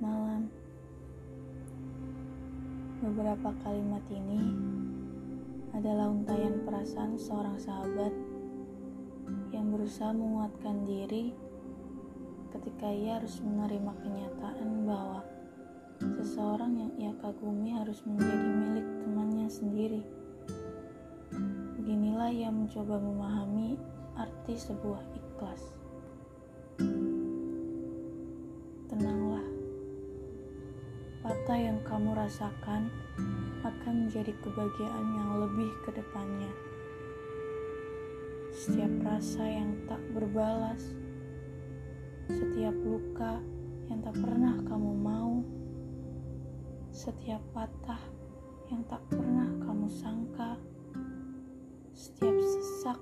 [0.00, 0.48] malam.
[3.04, 4.40] Beberapa kalimat ini
[5.76, 8.12] adalah untayan perasaan seorang sahabat
[9.52, 11.36] yang berusaha menguatkan diri
[12.50, 15.20] ketika ia harus menerima kenyataan bahwa
[16.00, 20.02] seseorang yang ia kagumi harus menjadi milik temannya sendiri.
[21.76, 23.76] Beginilah ia mencoba memahami
[24.16, 25.79] arti sebuah ikhlas.
[31.40, 32.92] Patah yang kamu rasakan
[33.64, 36.52] akan menjadi kebahagiaan yang lebih ke depannya.
[38.52, 40.84] Setiap rasa yang tak berbalas,
[42.28, 43.40] setiap luka
[43.88, 45.40] yang tak pernah kamu mau,
[46.92, 48.04] setiap patah
[48.68, 50.60] yang tak pernah kamu sangka,
[51.96, 53.00] setiap sesak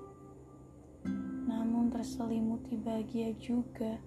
[1.43, 3.99] namun terselimuti bahagia juga.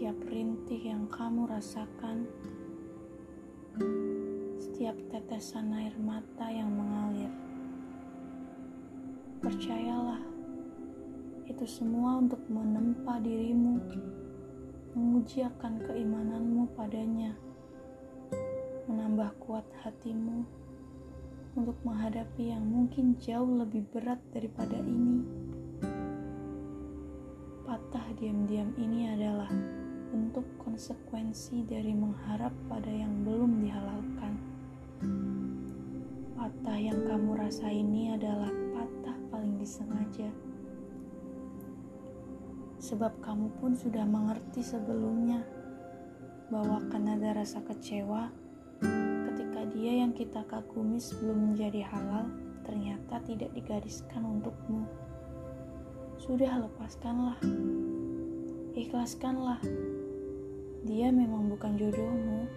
[0.00, 2.24] Setiap rintih yang kamu rasakan
[4.56, 7.28] setiap tetesan air mata yang mengalir.
[9.44, 10.24] Percayalah,
[11.44, 13.76] itu semua untuk menempa dirimu,
[14.96, 17.36] menguji akan keimananmu padanya,
[18.88, 20.48] menambah kuat hatimu
[21.60, 25.20] untuk menghadapi yang mungkin jauh lebih berat daripada ini.
[27.68, 29.19] Patah diam-diam ini adalah
[30.70, 34.38] konsekuensi dari mengharap pada yang belum dihalalkan.
[36.38, 40.30] Patah yang kamu rasa ini adalah patah paling disengaja.
[42.78, 45.42] Sebab kamu pun sudah mengerti sebelumnya
[46.54, 48.30] bahwa akan ada rasa kecewa
[49.26, 52.30] ketika dia yang kita kagumi sebelum menjadi halal
[52.62, 54.86] ternyata tidak digariskan untukmu.
[56.22, 57.42] Sudah lepaskanlah,
[58.78, 59.58] ikhlaskanlah
[60.80, 62.48] dia memang bukan jodohmu.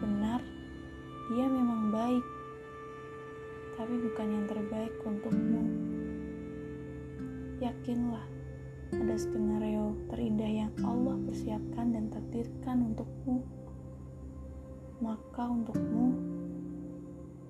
[0.00, 0.40] Benar,
[1.32, 2.24] dia memang baik,
[3.76, 5.62] tapi bukan yang terbaik untukmu.
[7.60, 8.24] Yakinlah,
[8.96, 13.44] ada skenario terindah yang Allah persiapkan dan takdirkan untukmu.
[15.04, 16.16] Maka untukmu,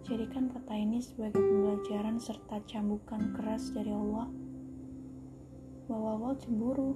[0.06, 4.26] jadikan kata ini sebagai pembelajaran serta cambukan keras dari Allah
[5.90, 6.94] bahwa Allah cemburu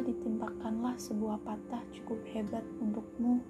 [0.00, 3.40] ditimpakanlah sebuah patah cukup hebat untukmu.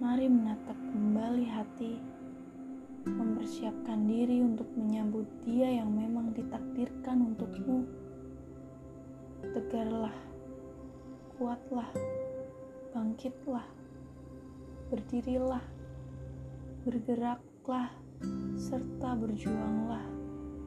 [0.00, 2.00] Mari menatap kembali hati,
[3.04, 7.84] mempersiapkan diri untuk menyambut dia yang memang ditakdirkan untukmu.
[9.44, 10.16] Tegarlah,
[11.36, 11.92] kuatlah,
[12.96, 13.64] bangkitlah,
[14.88, 15.64] berdirilah,
[16.88, 17.92] bergeraklah,
[18.56, 20.04] serta berjuanglah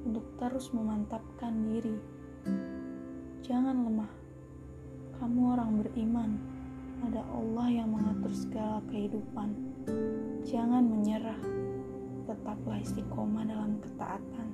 [0.05, 1.97] untuk terus memantapkan diri.
[3.43, 4.07] Jangan lemah.
[5.19, 6.39] Kamu orang beriman.
[7.03, 9.51] Ada Allah yang mengatur segala kehidupan.
[10.47, 11.35] Jangan menyerah.
[12.23, 14.47] Tetaplah istiqomah dalam ketaatan.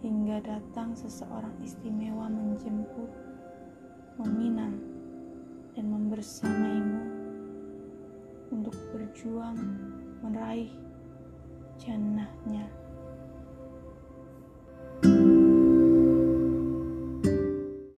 [0.00, 3.12] Hingga datang seseorang istimewa menjemput,
[4.24, 4.80] meminang,
[5.76, 7.02] dan membersamaimu
[8.56, 9.60] untuk berjuang
[10.24, 10.72] meraih
[11.76, 12.87] jannahnya.